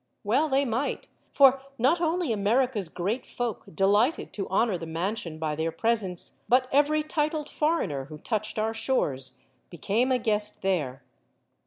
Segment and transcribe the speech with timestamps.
[0.23, 4.75] MADAME JUMEL 101 Well they might; for not only America's great folk delighted to honor
[4.75, 9.37] the mansion by their presence, but every titled foreigner who touched our shores
[9.69, 11.03] became a guest there.